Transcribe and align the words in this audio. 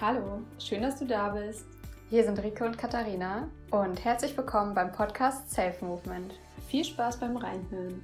Hallo, 0.00 0.42
schön, 0.60 0.82
dass 0.82 1.00
du 1.00 1.06
da 1.06 1.30
bist. 1.30 1.66
Hier 2.08 2.22
sind 2.22 2.40
Rike 2.40 2.64
und 2.64 2.78
Katharina 2.78 3.50
und 3.72 4.04
herzlich 4.04 4.36
willkommen 4.36 4.72
beim 4.72 4.92
Podcast 4.92 5.50
Self 5.50 5.82
Movement. 5.82 6.38
Viel 6.68 6.84
Spaß 6.84 7.18
beim 7.18 7.36
Reinhören. 7.36 8.00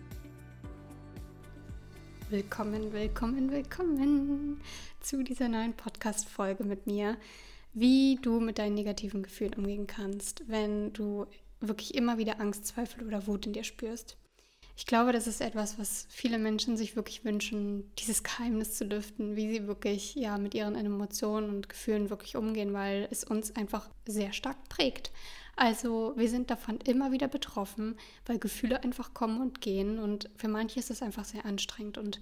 Willkommen, 2.31 2.93
willkommen, 2.93 3.49
willkommen 3.53 4.61
zu 4.99 5.23
dieser 5.23 5.47
neuen 5.47 5.73
Podcast-Folge 5.73 6.65
mit 6.65 6.89
mir, 6.89 7.17
wie 7.75 8.19
du 8.21 8.41
mit 8.41 8.59
deinen 8.59 8.75
negativen 8.75 9.23
Gefühlen 9.23 9.55
umgehen 9.55 9.87
kannst, 9.87 10.43
wenn 10.49 10.93
du 10.95 11.27
wirklich 11.61 11.95
immer 11.95 12.19
wieder 12.19 12.41
Angst, 12.41 12.67
Zweifel 12.67 13.07
oder 13.07 13.29
Wut 13.29 13.47
in 13.47 13.53
dir 13.53 13.63
spürst. 13.63 14.17
Ich 14.77 14.87
glaube, 14.87 15.13
das 15.13 15.29
ist 15.29 15.41
etwas, 15.41 15.79
was 15.79 16.07
viele 16.11 16.39
Menschen 16.39 16.77
sich 16.77 16.97
wirklich 16.97 17.25
wünschen, 17.25 17.93
dieses 17.97 18.25
Geheimnis 18.25 18.75
zu 18.75 18.85
lüften, 18.85 19.37
wie 19.37 19.49
sie 19.53 19.67
wirklich 19.69 20.17
ja 20.17 20.37
mit 20.37 20.53
ihren 20.55 20.75
Emotionen 20.75 21.49
und 21.49 21.69
Gefühlen 21.69 22.11
wirklich 22.11 22.37
umgehen, 22.37 22.73
weil 22.73 23.07
es 23.11 23.23
uns 23.23 23.55
einfach 23.55 23.89
sehr 24.05 24.33
stark 24.33 24.69
prägt. 24.69 25.13
Also 25.57 26.15
wir 26.17 26.29
sind 26.29 26.51
davon 26.51 26.79
immer 26.81 27.13
wieder 27.13 27.29
betroffen, 27.29 27.97
weil 28.27 28.41
Gefühle 28.41 28.83
einfach 28.83 29.15
kommen 29.15 29.41
und 29.41 29.61
gehen 29.61 30.01
und 30.01 30.29
für 30.37 30.49
manche 30.49 30.81
ist 30.81 30.91
es 30.91 31.03
einfach 31.03 31.25
sehr 31.25 31.47
anstrengend 31.47 31.97
und 31.97 32.21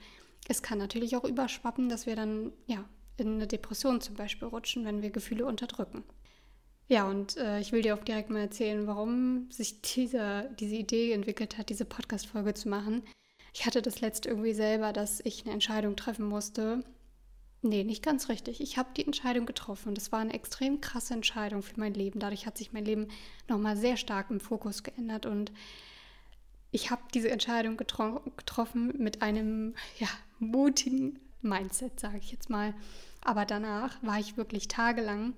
es 0.48 0.62
kann 0.62 0.76
natürlich 0.76 1.16
auch 1.16 1.24
überschwappen, 1.24 1.88
dass 1.88 2.04
wir 2.04 2.16
dann 2.16 2.52
ja 2.66 2.84
in 3.16 3.34
eine 3.34 3.46
Depression 3.46 4.02
zum 4.02 4.16
Beispiel 4.16 4.48
rutschen, 4.48 4.84
wenn 4.84 5.00
wir 5.00 5.10
Gefühle 5.10 5.46
unterdrücken. 5.46 6.04
Ja, 6.88 7.08
und 7.08 7.36
äh, 7.36 7.60
ich 7.60 7.72
will 7.72 7.82
dir 7.82 7.94
auch 7.94 8.04
direkt 8.04 8.30
mal 8.30 8.40
erzählen, 8.40 8.86
warum 8.86 9.50
sich 9.50 9.80
dieser, 9.80 10.44
diese 10.44 10.74
Idee 10.74 11.12
entwickelt 11.12 11.56
hat, 11.56 11.68
diese 11.68 11.84
Podcast-Folge 11.84 12.54
zu 12.54 12.68
machen. 12.68 13.02
Ich 13.54 13.66
hatte 13.66 13.82
das 13.82 14.00
letzte 14.00 14.28
irgendwie 14.28 14.54
selber, 14.54 14.92
dass 14.92 15.20
ich 15.20 15.44
eine 15.44 15.52
Entscheidung 15.52 15.96
treffen 15.96 16.26
musste. 16.26 16.84
Nee, 17.64 17.84
nicht 17.84 18.02
ganz 18.02 18.28
richtig. 18.28 18.60
Ich 18.60 18.76
habe 18.76 18.88
die 18.96 19.06
Entscheidung 19.06 19.46
getroffen 19.46 19.90
und 19.90 19.98
es 19.98 20.10
war 20.10 20.18
eine 20.18 20.32
extrem 20.32 20.80
krasse 20.80 21.14
Entscheidung 21.14 21.62
für 21.62 21.78
mein 21.78 21.94
Leben. 21.94 22.18
Dadurch 22.18 22.44
hat 22.44 22.58
sich 22.58 22.72
mein 22.72 22.84
Leben 22.84 23.08
nochmal 23.48 23.76
sehr 23.76 23.96
stark 23.96 24.30
im 24.30 24.40
Fokus 24.40 24.82
geändert 24.82 25.26
und 25.26 25.52
ich 26.72 26.90
habe 26.90 27.02
diese 27.14 27.30
Entscheidung 27.30 27.76
getro 27.76 28.20
getroffen 28.36 28.94
mit 28.98 29.22
einem 29.22 29.74
ja, 30.00 30.08
mutigen 30.40 31.20
Mindset, 31.42 32.00
sage 32.00 32.18
ich 32.18 32.32
jetzt 32.32 32.50
mal. 32.50 32.74
Aber 33.20 33.44
danach 33.44 34.02
war 34.02 34.18
ich 34.18 34.36
wirklich 34.36 34.66
tagelang 34.66 35.34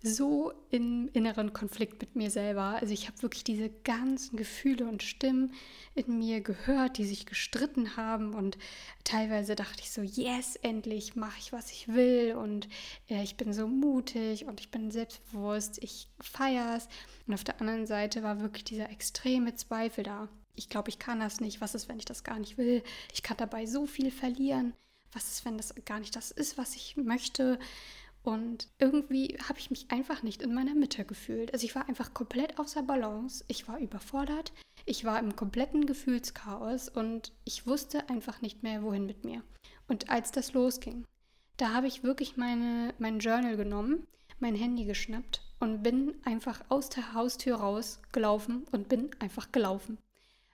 so 0.00 0.52
im 0.70 1.08
inneren 1.12 1.52
Konflikt 1.52 2.00
mit 2.00 2.14
mir 2.14 2.30
selber. 2.30 2.78
Also 2.80 2.94
ich 2.94 3.08
habe 3.08 3.20
wirklich 3.22 3.42
diese 3.42 3.68
ganzen 3.68 4.36
Gefühle 4.36 4.86
und 4.86 5.02
Stimmen 5.02 5.52
in 5.94 6.18
mir 6.18 6.40
gehört, 6.40 6.98
die 6.98 7.04
sich 7.04 7.26
gestritten 7.26 7.96
haben 7.96 8.34
und 8.34 8.58
teilweise 9.02 9.56
dachte 9.56 9.80
ich 9.80 9.90
so, 9.90 10.02
yes, 10.02 10.56
endlich 10.56 11.16
mache 11.16 11.38
ich, 11.40 11.52
was 11.52 11.72
ich 11.72 11.88
will 11.88 12.36
und 12.36 12.68
äh, 13.08 13.22
ich 13.22 13.36
bin 13.36 13.52
so 13.52 13.66
mutig 13.66 14.46
und 14.46 14.60
ich 14.60 14.70
bin 14.70 14.90
selbstbewusst, 14.92 15.82
ich 15.82 16.08
feiere 16.20 16.76
es. 16.76 16.88
Und 17.26 17.34
auf 17.34 17.44
der 17.44 17.60
anderen 17.60 17.86
Seite 17.86 18.22
war 18.22 18.40
wirklich 18.40 18.64
dieser 18.64 18.90
extreme 18.90 19.54
Zweifel 19.56 20.04
da. 20.04 20.28
Ich 20.54 20.68
glaube, 20.68 20.90
ich 20.90 20.98
kann 20.98 21.20
das 21.20 21.40
nicht. 21.40 21.60
Was 21.60 21.74
ist, 21.74 21.88
wenn 21.88 21.98
ich 21.98 22.04
das 22.04 22.24
gar 22.24 22.38
nicht 22.38 22.56
will? 22.56 22.82
Ich 23.12 23.22
kann 23.22 23.36
dabei 23.36 23.66
so 23.66 23.86
viel 23.86 24.10
verlieren. 24.10 24.74
Was 25.12 25.28
ist, 25.28 25.44
wenn 25.44 25.56
das 25.56 25.74
gar 25.84 26.00
nicht 26.00 26.14
das 26.14 26.30
ist, 26.30 26.58
was 26.58 26.76
ich 26.76 26.96
möchte? 26.96 27.58
Und 28.28 28.68
irgendwie 28.78 29.38
habe 29.48 29.58
ich 29.58 29.70
mich 29.70 29.90
einfach 29.90 30.22
nicht 30.22 30.42
in 30.42 30.52
meiner 30.52 30.74
Mitte 30.74 31.06
gefühlt. 31.06 31.50
Also 31.54 31.64
ich 31.64 31.74
war 31.74 31.88
einfach 31.88 32.12
komplett 32.12 32.58
außer 32.58 32.82
Balance. 32.82 33.42
Ich 33.48 33.68
war 33.68 33.78
überfordert. 33.78 34.52
Ich 34.84 35.06
war 35.06 35.18
im 35.18 35.34
kompletten 35.34 35.86
Gefühlschaos 35.86 36.90
und 36.90 37.32
ich 37.44 37.66
wusste 37.66 38.06
einfach 38.10 38.42
nicht 38.42 38.62
mehr, 38.62 38.82
wohin 38.82 39.06
mit 39.06 39.24
mir. 39.24 39.42
Und 39.86 40.10
als 40.10 40.30
das 40.30 40.52
losging, 40.52 41.06
da 41.56 41.72
habe 41.72 41.86
ich 41.86 42.04
wirklich 42.04 42.36
meine, 42.36 42.92
mein 42.98 43.18
Journal 43.18 43.56
genommen, 43.56 44.06
mein 44.40 44.54
Handy 44.54 44.84
geschnappt 44.84 45.40
und 45.58 45.82
bin 45.82 46.14
einfach 46.26 46.60
aus 46.68 46.90
der 46.90 47.14
Haustür 47.14 47.56
rausgelaufen 47.56 48.66
und 48.72 48.90
bin 48.90 49.08
einfach 49.20 49.52
gelaufen. 49.52 49.96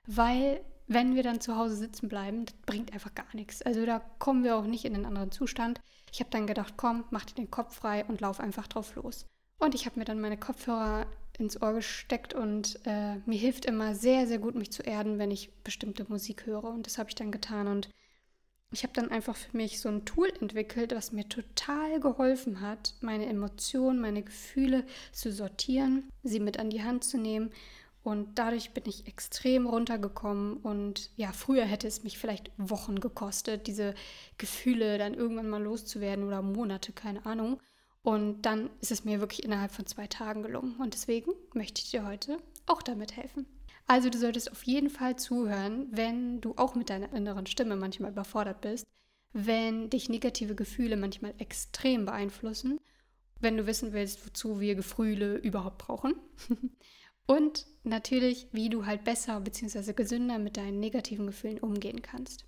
Weil 0.06 0.60
wenn 0.86 1.16
wir 1.16 1.24
dann 1.24 1.40
zu 1.40 1.56
Hause 1.56 1.74
sitzen 1.74 2.08
bleiben, 2.08 2.44
das 2.44 2.54
bringt 2.66 2.92
einfach 2.92 3.16
gar 3.16 3.34
nichts. 3.34 3.62
Also 3.62 3.84
da 3.84 3.98
kommen 4.20 4.44
wir 4.44 4.54
auch 4.56 4.66
nicht 4.66 4.84
in 4.84 4.94
einen 4.94 5.06
anderen 5.06 5.32
Zustand. 5.32 5.80
Ich 6.14 6.20
habe 6.20 6.30
dann 6.30 6.46
gedacht, 6.46 6.74
komm, 6.76 7.02
mach 7.10 7.24
dir 7.24 7.34
den 7.34 7.50
Kopf 7.50 7.74
frei 7.74 8.04
und 8.04 8.20
lauf 8.20 8.38
einfach 8.38 8.68
drauf 8.68 8.94
los. 8.94 9.26
Und 9.58 9.74
ich 9.74 9.84
habe 9.84 9.98
mir 9.98 10.04
dann 10.04 10.20
meine 10.20 10.36
Kopfhörer 10.36 11.08
ins 11.36 11.60
Ohr 11.60 11.72
gesteckt 11.72 12.34
und 12.34 12.78
äh, 12.84 13.16
mir 13.26 13.36
hilft 13.36 13.64
immer 13.64 13.96
sehr, 13.96 14.28
sehr 14.28 14.38
gut, 14.38 14.54
mich 14.54 14.70
zu 14.70 14.84
erden, 14.84 15.18
wenn 15.18 15.32
ich 15.32 15.52
bestimmte 15.64 16.06
Musik 16.08 16.46
höre. 16.46 16.66
Und 16.66 16.86
das 16.86 16.98
habe 16.98 17.08
ich 17.08 17.16
dann 17.16 17.32
getan. 17.32 17.66
Und 17.66 17.88
ich 18.70 18.84
habe 18.84 18.92
dann 18.92 19.10
einfach 19.10 19.34
für 19.34 19.56
mich 19.56 19.80
so 19.80 19.88
ein 19.88 20.04
Tool 20.04 20.32
entwickelt, 20.40 20.94
was 20.94 21.10
mir 21.10 21.28
total 21.28 21.98
geholfen 21.98 22.60
hat, 22.60 22.94
meine 23.00 23.26
Emotionen, 23.26 24.00
meine 24.00 24.22
Gefühle 24.22 24.84
zu 25.10 25.32
sortieren, 25.32 26.08
sie 26.22 26.38
mit 26.38 26.60
an 26.60 26.70
die 26.70 26.84
Hand 26.84 27.02
zu 27.02 27.18
nehmen 27.18 27.50
und 28.04 28.38
dadurch 28.38 28.72
bin 28.72 28.84
ich 28.86 29.06
extrem 29.08 29.66
runtergekommen. 29.66 30.58
Und 30.58 31.10
ja, 31.16 31.32
früher 31.32 31.64
hätte 31.64 31.88
es 31.88 32.04
mich 32.04 32.18
vielleicht 32.18 32.52
Wochen 32.58 33.00
gekostet, 33.00 33.66
diese 33.66 33.94
Gefühle 34.36 34.98
dann 34.98 35.14
irgendwann 35.14 35.48
mal 35.48 35.62
loszuwerden 35.62 36.26
oder 36.26 36.42
Monate, 36.42 36.92
keine 36.92 37.24
Ahnung. 37.24 37.60
Und 38.02 38.42
dann 38.42 38.68
ist 38.82 38.90
es 38.90 39.06
mir 39.06 39.20
wirklich 39.20 39.42
innerhalb 39.42 39.72
von 39.72 39.86
zwei 39.86 40.06
Tagen 40.06 40.42
gelungen. 40.42 40.76
Und 40.76 40.92
deswegen 40.92 41.32
möchte 41.54 41.80
ich 41.82 41.92
dir 41.92 42.06
heute 42.06 42.36
auch 42.66 42.82
damit 42.82 43.16
helfen. 43.16 43.46
Also 43.86 44.10
du 44.10 44.18
solltest 44.18 44.52
auf 44.52 44.64
jeden 44.64 44.90
Fall 44.90 45.16
zuhören, 45.16 45.86
wenn 45.90 46.42
du 46.42 46.52
auch 46.56 46.74
mit 46.74 46.90
deiner 46.90 47.10
inneren 47.14 47.46
Stimme 47.46 47.74
manchmal 47.74 48.12
überfordert 48.12 48.60
bist, 48.60 48.84
wenn 49.32 49.88
dich 49.88 50.10
negative 50.10 50.54
Gefühle 50.54 50.98
manchmal 50.98 51.32
extrem 51.38 52.04
beeinflussen, 52.04 52.80
wenn 53.40 53.56
du 53.56 53.66
wissen 53.66 53.94
willst, 53.94 54.26
wozu 54.26 54.60
wir 54.60 54.74
Gefühle 54.74 55.36
überhaupt 55.36 55.78
brauchen. 55.78 56.16
Und 57.26 57.66
natürlich, 57.84 58.48
wie 58.52 58.68
du 58.68 58.86
halt 58.86 59.04
besser 59.04 59.40
bzw. 59.40 59.92
gesünder 59.92 60.38
mit 60.38 60.56
deinen 60.56 60.80
negativen 60.80 61.26
Gefühlen 61.26 61.58
umgehen 61.58 62.02
kannst. 62.02 62.44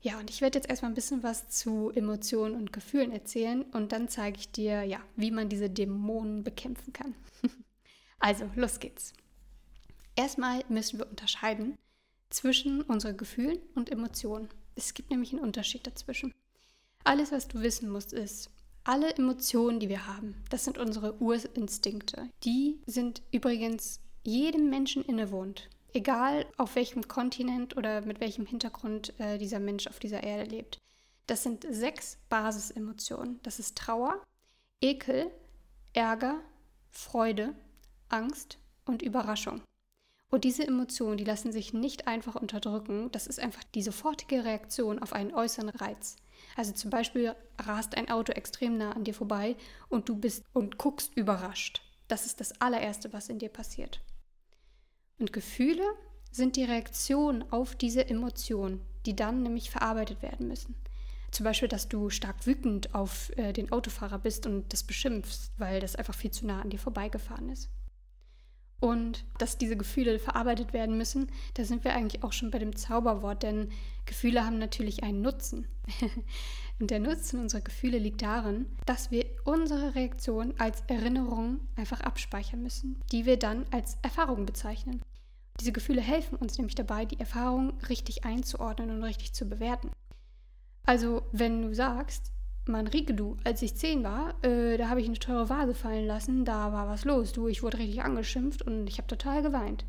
Ja, 0.00 0.18
und 0.18 0.30
ich 0.30 0.40
werde 0.40 0.58
jetzt 0.58 0.68
erstmal 0.68 0.90
ein 0.90 0.96
bisschen 0.96 1.22
was 1.22 1.48
zu 1.48 1.90
Emotionen 1.90 2.56
und 2.56 2.72
Gefühlen 2.72 3.12
erzählen 3.12 3.62
und 3.62 3.92
dann 3.92 4.08
zeige 4.08 4.38
ich 4.38 4.50
dir, 4.50 4.82
ja, 4.82 5.00
wie 5.14 5.30
man 5.30 5.48
diese 5.48 5.70
Dämonen 5.70 6.42
bekämpfen 6.42 6.92
kann. 6.92 7.14
also, 8.18 8.50
los 8.56 8.80
geht's. 8.80 9.12
Erstmal 10.16 10.64
müssen 10.68 10.98
wir 10.98 11.08
unterscheiden 11.08 11.78
zwischen 12.30 12.82
unseren 12.82 13.16
Gefühlen 13.16 13.58
und 13.74 13.90
Emotionen. 13.90 14.48
Es 14.74 14.92
gibt 14.94 15.10
nämlich 15.10 15.32
einen 15.32 15.42
Unterschied 15.42 15.86
dazwischen. 15.86 16.34
Alles, 17.04 17.30
was 17.30 17.46
du 17.46 17.60
wissen 17.60 17.88
musst, 17.88 18.12
ist, 18.12 18.50
alle 18.84 19.14
Emotionen, 19.14 19.80
die 19.80 19.88
wir 19.88 20.06
haben, 20.06 20.34
das 20.50 20.64
sind 20.64 20.78
unsere 20.78 21.20
Urinstinkte. 21.20 22.28
Die 22.44 22.80
sind 22.86 23.22
übrigens 23.30 24.00
jedem 24.24 24.70
Menschen 24.70 25.04
innewohnt. 25.04 25.68
Egal 25.94 26.46
auf 26.56 26.74
welchem 26.74 27.06
Kontinent 27.06 27.76
oder 27.76 28.00
mit 28.02 28.20
welchem 28.20 28.46
Hintergrund 28.46 29.18
äh, 29.20 29.38
dieser 29.38 29.60
Mensch 29.60 29.86
auf 29.86 29.98
dieser 29.98 30.22
Erde 30.22 30.50
lebt. 30.50 30.78
Das 31.26 31.42
sind 31.42 31.66
sechs 31.68 32.18
Basisemotionen. 32.28 33.40
Das 33.42 33.58
ist 33.58 33.76
Trauer, 33.76 34.22
Ekel, 34.80 35.30
Ärger, 35.92 36.40
Freude, 36.90 37.54
Angst 38.08 38.58
und 38.84 39.02
Überraschung. 39.02 39.62
Und 40.30 40.44
diese 40.44 40.66
Emotionen, 40.66 41.18
die 41.18 41.24
lassen 41.24 41.52
sich 41.52 41.74
nicht 41.74 42.08
einfach 42.08 42.36
unterdrücken. 42.36 43.12
Das 43.12 43.26
ist 43.26 43.38
einfach 43.38 43.62
die 43.74 43.82
sofortige 43.82 44.44
Reaktion 44.44 44.98
auf 44.98 45.12
einen 45.12 45.34
äußeren 45.34 45.68
Reiz. 45.68 46.16
Also 46.56 46.72
zum 46.72 46.90
Beispiel 46.90 47.34
rast 47.58 47.96
ein 47.96 48.10
Auto 48.10 48.32
extrem 48.32 48.76
nah 48.76 48.92
an 48.92 49.04
dir 49.04 49.14
vorbei 49.14 49.56
und 49.88 50.08
du 50.08 50.16
bist 50.16 50.44
und 50.52 50.78
guckst 50.78 51.16
überrascht. 51.16 51.82
Das 52.08 52.26
ist 52.26 52.40
das 52.40 52.60
allererste, 52.60 53.12
was 53.12 53.28
in 53.28 53.38
dir 53.38 53.48
passiert. 53.48 54.00
Und 55.18 55.32
Gefühle 55.32 55.84
sind 56.30 56.56
die 56.56 56.64
Reaktion 56.64 57.44
auf 57.50 57.74
diese 57.74 58.08
Emotion, 58.08 58.80
die 59.06 59.16
dann 59.16 59.42
nämlich 59.42 59.70
verarbeitet 59.70 60.22
werden 60.22 60.48
müssen. 60.48 60.74
Zum 61.30 61.44
Beispiel, 61.44 61.68
dass 61.68 61.88
du 61.88 62.10
stark 62.10 62.46
wütend 62.46 62.94
auf 62.94 63.30
äh, 63.36 63.52
den 63.52 63.72
Autofahrer 63.72 64.18
bist 64.18 64.46
und 64.46 64.72
das 64.72 64.82
beschimpfst, 64.82 65.52
weil 65.56 65.80
das 65.80 65.96
einfach 65.96 66.14
viel 66.14 66.30
zu 66.30 66.46
nah 66.46 66.60
an 66.60 66.70
dir 66.70 66.78
vorbeigefahren 66.78 67.48
ist 67.48 67.70
und 68.82 69.24
dass 69.38 69.58
diese 69.58 69.76
Gefühle 69.76 70.18
verarbeitet 70.18 70.72
werden 70.72 70.98
müssen, 70.98 71.28
da 71.54 71.64
sind 71.64 71.84
wir 71.84 71.94
eigentlich 71.94 72.24
auch 72.24 72.32
schon 72.32 72.50
bei 72.50 72.58
dem 72.58 72.74
Zauberwort, 72.74 73.44
denn 73.44 73.70
Gefühle 74.06 74.44
haben 74.44 74.58
natürlich 74.58 75.04
einen 75.04 75.22
Nutzen. 75.22 75.68
und 76.80 76.90
der 76.90 76.98
Nutzen 76.98 77.38
unserer 77.38 77.60
Gefühle 77.60 77.98
liegt 77.98 78.22
darin, 78.22 78.66
dass 78.84 79.12
wir 79.12 79.24
unsere 79.44 79.94
Reaktion 79.94 80.54
als 80.58 80.82
Erinnerung 80.88 81.60
einfach 81.76 82.00
abspeichern 82.00 82.60
müssen, 82.60 83.00
die 83.12 83.24
wir 83.24 83.38
dann 83.38 83.66
als 83.70 83.98
Erfahrung 84.02 84.46
bezeichnen. 84.46 85.00
Diese 85.60 85.70
Gefühle 85.70 86.00
helfen 86.00 86.34
uns 86.34 86.58
nämlich 86.58 86.74
dabei, 86.74 87.04
die 87.04 87.20
Erfahrung 87.20 87.74
richtig 87.88 88.24
einzuordnen 88.24 88.90
und 88.90 89.04
richtig 89.04 89.32
zu 89.32 89.44
bewerten. 89.44 89.90
Also, 90.84 91.22
wenn 91.30 91.62
du 91.62 91.72
sagst, 91.72 92.32
Mann, 92.66 92.86
Rike, 92.86 93.14
du, 93.14 93.36
als 93.44 93.60
ich 93.62 93.74
zehn 93.74 94.04
war, 94.04 94.34
äh, 94.44 94.76
da 94.76 94.88
habe 94.88 95.00
ich 95.00 95.08
eine 95.08 95.18
teure 95.18 95.48
Vase 95.48 95.74
fallen 95.74 96.06
lassen, 96.06 96.44
da 96.44 96.72
war 96.72 96.88
was 96.88 97.04
los. 97.04 97.32
Du, 97.32 97.48
ich 97.48 97.62
wurde 97.62 97.78
richtig 97.78 98.02
angeschimpft 98.02 98.62
und 98.62 98.86
ich 98.86 98.98
habe 98.98 99.08
total 99.08 99.42
geweint. 99.42 99.84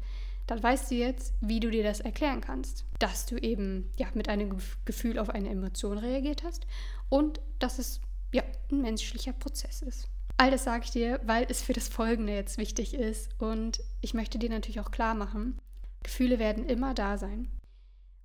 Dann 0.47 0.61
weißt 0.61 0.91
du 0.91 0.95
jetzt, 0.95 1.33
wie 1.39 1.59
du 1.59 1.69
dir 1.69 1.83
das 1.83 1.99
erklären 1.99 2.41
kannst. 2.41 2.85
Dass 2.99 3.25
du 3.25 3.37
eben 3.37 3.89
ja, 3.97 4.07
mit 4.13 4.27
einem 4.27 4.57
Gefühl 4.85 5.19
auf 5.19 5.29
eine 5.29 5.49
Emotion 5.49 5.97
reagiert 5.97 6.43
hast 6.43 6.65
und 7.09 7.39
dass 7.59 7.79
es 7.79 8.01
ja, 8.33 8.43
ein 8.71 8.81
menschlicher 8.81 9.33
Prozess 9.33 9.81
ist. 9.83 10.09
All 10.37 10.49
das 10.49 10.63
sage 10.63 10.85
ich 10.85 10.91
dir, 10.91 11.21
weil 11.23 11.45
es 11.47 11.61
für 11.61 11.73
das 11.73 11.87
Folgende 11.87 12.33
jetzt 12.33 12.57
wichtig 12.57 12.95
ist 12.95 13.29
und 13.39 13.81
ich 14.01 14.15
möchte 14.15 14.39
dir 14.39 14.49
natürlich 14.49 14.79
auch 14.79 14.91
klar 14.91 15.13
machen, 15.13 15.59
Gefühle 16.01 16.39
werden 16.39 16.65
immer 16.65 16.93
da 16.93 17.17
sein. 17.17 17.49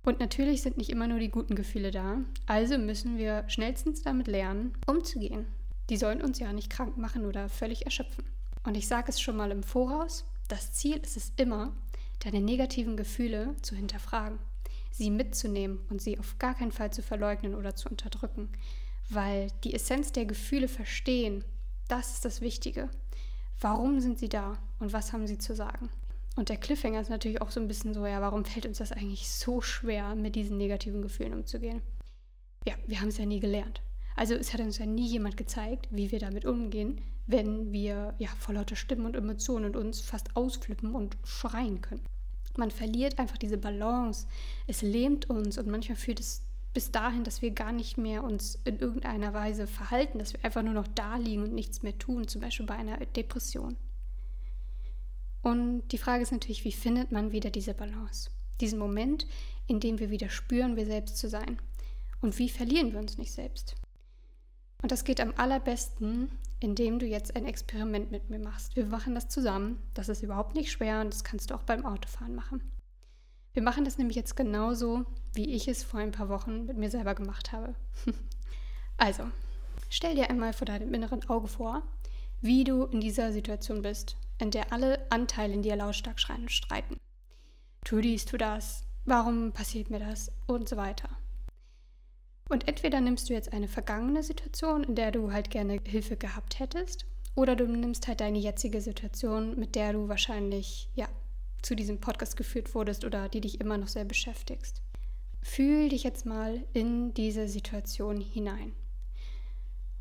Und 0.03 0.19
natürlich 0.19 0.61
sind 0.61 0.77
nicht 0.77 0.89
immer 0.89 1.07
nur 1.07 1.19
die 1.19 1.29
guten 1.29 1.55
Gefühle 1.55 1.91
da, 1.91 2.17
also 2.45 2.77
müssen 2.77 3.17
wir 3.17 3.43
schnellstens 3.47 4.01
damit 4.01 4.27
lernen, 4.27 4.73
umzugehen. 4.87 5.45
Die 5.89 5.97
sollen 5.97 6.21
uns 6.21 6.39
ja 6.39 6.53
nicht 6.53 6.69
krank 6.69 6.97
machen 6.97 7.25
oder 7.25 7.49
völlig 7.49 7.85
erschöpfen. 7.85 8.23
Und 8.63 8.75
ich 8.75 8.87
sage 8.87 9.09
es 9.09 9.19
schon 9.19 9.35
mal 9.35 9.51
im 9.51 9.63
Voraus, 9.63 10.25
das 10.47 10.71
Ziel 10.73 10.97
ist 10.97 11.17
es 11.17 11.33
immer, 11.37 11.73
deine 12.23 12.41
negativen 12.41 12.97
Gefühle 12.97 13.55
zu 13.61 13.75
hinterfragen, 13.75 14.39
sie 14.91 15.09
mitzunehmen 15.09 15.79
und 15.89 16.01
sie 16.01 16.19
auf 16.19 16.37
gar 16.39 16.55
keinen 16.55 16.71
Fall 16.71 16.91
zu 16.91 17.01
verleugnen 17.01 17.55
oder 17.55 17.75
zu 17.75 17.89
unterdrücken, 17.89 18.49
weil 19.09 19.47
die 19.63 19.73
Essenz 19.73 20.11
der 20.11 20.25
Gefühle 20.25 20.67
verstehen, 20.67 21.43
das 21.87 22.13
ist 22.13 22.25
das 22.25 22.41
Wichtige. 22.41 22.89
Warum 23.61 23.99
sind 23.99 24.19
sie 24.19 24.29
da 24.29 24.57
und 24.79 24.93
was 24.93 25.11
haben 25.11 25.27
sie 25.27 25.37
zu 25.37 25.55
sagen? 25.55 25.89
Und 26.39 26.47
der 26.47 26.55
Cliffhanger 26.55 27.01
ist 27.01 27.09
natürlich 27.09 27.41
auch 27.41 27.51
so 27.51 27.59
ein 27.59 27.67
bisschen 27.67 27.93
so, 27.93 28.05
ja, 28.05 28.21
warum 28.21 28.45
fällt 28.45 28.65
uns 28.65 28.77
das 28.77 28.93
eigentlich 28.93 29.29
so 29.29 29.59
schwer, 29.59 30.15
mit 30.15 30.37
diesen 30.37 30.55
negativen 30.55 31.01
Gefühlen 31.01 31.33
umzugehen? 31.33 31.81
Ja, 32.65 32.75
wir 32.87 33.01
haben 33.01 33.09
es 33.09 33.17
ja 33.17 33.25
nie 33.25 33.41
gelernt. 33.41 33.81
Also 34.15 34.35
es 34.35 34.53
hat 34.53 34.61
uns 34.61 34.77
ja 34.77 34.85
nie 34.85 35.05
jemand 35.05 35.35
gezeigt, 35.35 35.89
wie 35.91 36.13
wir 36.13 36.19
damit 36.19 36.45
umgehen, 36.45 37.01
wenn 37.27 37.73
wir 37.73 38.13
ja 38.19 38.29
vor 38.39 38.55
lauter 38.55 38.77
Stimmen 38.77 39.05
und 39.05 39.17
Emotionen 39.17 39.65
und 39.65 39.75
uns 39.75 39.99
fast 39.99 40.33
ausflippen 40.37 40.95
und 40.95 41.17
schreien 41.25 41.81
können. 41.81 42.05
Man 42.55 42.71
verliert 42.71 43.19
einfach 43.19 43.37
diese 43.37 43.57
Balance. 43.57 44.25
Es 44.65 44.81
lähmt 44.81 45.29
uns 45.29 45.57
und 45.57 45.67
manchmal 45.67 45.97
führt 45.97 46.21
es 46.21 46.45
bis 46.73 46.89
dahin, 46.89 47.25
dass 47.25 47.41
wir 47.41 47.51
gar 47.51 47.73
nicht 47.73 47.97
mehr 47.97 48.23
uns 48.23 48.57
in 48.63 48.79
irgendeiner 48.79 49.33
Weise 49.33 49.67
verhalten, 49.67 50.19
dass 50.19 50.31
wir 50.31 50.45
einfach 50.45 50.63
nur 50.63 50.73
noch 50.73 50.87
da 50.87 51.17
liegen 51.17 51.43
und 51.43 51.53
nichts 51.53 51.83
mehr 51.83 51.97
tun, 51.97 52.29
zum 52.29 52.39
Beispiel 52.39 52.65
bei 52.65 52.75
einer 52.75 52.95
Depression. 53.07 53.75
Und 55.41 55.87
die 55.89 55.97
Frage 55.97 56.23
ist 56.23 56.31
natürlich, 56.31 56.65
wie 56.65 56.71
findet 56.71 57.11
man 57.11 57.31
wieder 57.31 57.49
diese 57.49 57.73
Balance? 57.73 58.29
Diesen 58.59 58.79
Moment, 58.79 59.25
in 59.67 59.79
dem 59.79 59.99
wir 59.99 60.09
wieder 60.09 60.29
spüren, 60.29 60.75
wir 60.75 60.85
selbst 60.85 61.17
zu 61.17 61.29
sein. 61.29 61.61
Und 62.21 62.37
wie 62.39 62.49
verlieren 62.49 62.91
wir 62.91 62.99
uns 62.99 63.17
nicht 63.17 63.31
selbst? 63.31 63.75
Und 64.81 64.91
das 64.91 65.03
geht 65.03 65.21
am 65.21 65.33
allerbesten, 65.37 66.31
indem 66.59 66.99
du 66.99 67.05
jetzt 67.05 67.35
ein 67.35 67.45
Experiment 67.45 68.11
mit 68.11 68.29
mir 68.29 68.39
machst. 68.39 68.75
Wir 68.75 68.85
machen 68.85 69.15
das 69.15 69.29
zusammen. 69.29 69.81
Das 69.93 70.09
ist 70.09 70.23
überhaupt 70.23 70.55
nicht 70.55 70.71
schwer 70.71 71.01
und 71.01 71.13
das 71.13 71.23
kannst 71.23 71.49
du 71.49 71.55
auch 71.55 71.63
beim 71.63 71.85
Autofahren 71.85 72.35
machen. 72.35 72.61
Wir 73.53 73.63
machen 73.63 73.83
das 73.83 73.97
nämlich 73.97 74.15
jetzt 74.15 74.35
genauso, 74.35 75.05
wie 75.33 75.53
ich 75.53 75.67
es 75.67 75.83
vor 75.83 75.99
ein 75.99 76.11
paar 76.11 76.29
Wochen 76.29 76.65
mit 76.65 76.77
mir 76.77 76.89
selber 76.89 77.15
gemacht 77.15 77.51
habe. 77.51 77.75
also, 78.97 79.23
stell 79.89 80.15
dir 80.15 80.29
einmal 80.29 80.53
vor 80.53 80.65
deinem 80.65 80.93
inneren 80.93 81.27
Auge 81.29 81.47
vor, 81.47 81.81
wie 82.41 82.63
du 82.63 82.85
in 82.85 83.01
dieser 83.01 83.33
Situation 83.33 83.81
bist, 83.81 84.15
in 84.39 84.51
der 84.51 84.73
alle 84.73 85.05
Anteile 85.11 85.53
in 85.53 85.61
dir 85.61 85.75
lautstark 85.75 86.19
schreien 86.19 86.41
und 86.41 86.51
streiten. 86.51 86.97
Tu 87.85 88.01
dies, 88.01 88.25
tu 88.25 88.37
das, 88.37 88.83
warum 89.05 89.51
passiert 89.51 89.89
mir 89.89 89.99
das 89.99 90.31
und 90.47 90.67
so 90.67 90.77
weiter. 90.77 91.09
Und 92.49 92.67
entweder 92.67 92.99
nimmst 92.99 93.29
du 93.29 93.33
jetzt 93.33 93.53
eine 93.53 93.67
vergangene 93.67 94.23
Situation, 94.23 94.83
in 94.83 94.95
der 94.95 95.11
du 95.11 95.31
halt 95.31 95.51
gerne 95.51 95.79
Hilfe 95.85 96.17
gehabt 96.17 96.59
hättest, 96.59 97.05
oder 97.35 97.55
du 97.55 97.67
nimmst 97.67 98.07
halt 98.07 98.21
deine 98.21 98.39
jetzige 98.39 98.81
Situation, 98.81 99.57
mit 99.57 99.75
der 99.75 99.93
du 99.93 100.09
wahrscheinlich 100.09 100.89
ja 100.95 101.07
zu 101.61 101.75
diesem 101.75 101.99
Podcast 101.99 102.37
geführt 102.37 102.73
wurdest 102.73 103.05
oder 103.05 103.29
die 103.29 103.41
dich 103.41 103.61
immer 103.61 103.77
noch 103.77 103.87
sehr 103.87 104.05
beschäftigst. 104.05 104.81
Fühl 105.41 105.89
dich 105.89 106.03
jetzt 106.03 106.25
mal 106.25 106.63
in 106.73 107.13
diese 107.13 107.47
Situation 107.47 108.19
hinein. 108.19 108.73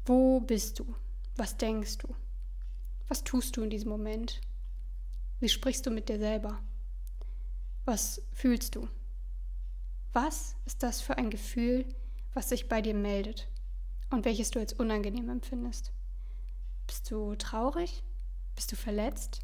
Wo 0.04 0.40
bist 0.40 0.78
du? 0.78 0.94
Was 1.36 1.56
denkst 1.56 1.98
du? 1.98 2.08
Was 3.08 3.24
tust 3.24 3.56
du 3.56 3.62
in 3.62 3.70
diesem 3.70 3.88
Moment? 3.88 4.40
Wie 5.40 5.48
sprichst 5.48 5.86
du 5.86 5.90
mit 5.90 6.10
dir 6.10 6.18
selber? 6.18 6.62
Was 7.86 8.20
fühlst 8.32 8.74
du? 8.74 8.86
Was 10.12 10.56
ist 10.66 10.82
das 10.82 11.00
für 11.00 11.16
ein 11.16 11.30
Gefühl, 11.30 11.86
was 12.34 12.50
sich 12.50 12.68
bei 12.68 12.82
dir 12.82 12.94
meldet 12.94 13.48
und 14.10 14.26
welches 14.26 14.50
du 14.50 14.58
als 14.58 14.74
unangenehm 14.74 15.30
empfindest? 15.30 15.90
Bist 16.86 17.10
du 17.10 17.34
traurig? 17.36 18.02
Bist 18.54 18.72
du 18.72 18.76
verletzt? 18.76 19.40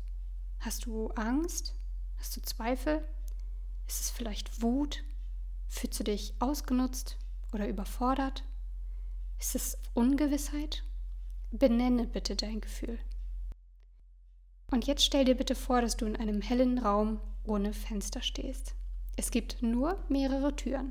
Hast 0.61 0.85
du 0.85 1.09
Angst? 1.13 1.75
Hast 2.19 2.37
du 2.37 2.43
Zweifel? 2.43 3.03
Ist 3.87 4.01
es 4.03 4.11
vielleicht 4.11 4.61
Wut? 4.61 5.05
Fühlst 5.69 5.99
du 6.01 6.05
dich 6.05 6.35
ausgenutzt 6.39 7.17
oder 7.53 7.67
überfordert? 7.67 8.45
Ist 9.39 9.55
es 9.55 9.79
Ungewissheit? 9.95 10.85
Benenne 11.51 12.07
bitte 12.07 12.37
dein 12.37 12.61
Gefühl. 12.61 12.99
Und 14.75 14.89
jetzt 14.89 15.05
stell 15.05 15.25
dir 15.25 15.37
bitte 15.37 15.55
vor, 15.55 15.83
dass 15.83 15.97
du 15.97 16.05
in 16.05 16.17
einem 16.17 16.41
hellen 16.41 16.81
Raum 16.81 17.21
ohne 17.45 17.73
Fenster 17.73 18.23
stehst. 18.23 18.75
Es 19.15 19.31
gibt 19.31 19.63
nur 19.63 20.03
mehrere 20.09 20.57
Türen. 20.57 20.91